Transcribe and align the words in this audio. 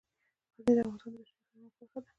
غزني 0.55 0.71
د 0.77 0.79
افغانستان 0.81 1.11
د 1.13 1.17
بشري 1.19 1.35
فرهنګ 1.49 1.71
برخه 1.79 1.99
ده. 2.01 2.07